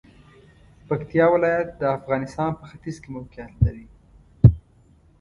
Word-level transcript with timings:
پکتیا 0.87 1.25
ولایت 1.35 1.69
د 1.75 1.83
افغانستان 1.97 2.51
په 2.59 2.65
ختیځ 2.71 2.95
کې 3.01 3.09
موقعیت 3.15 3.53
لري. 3.65 3.85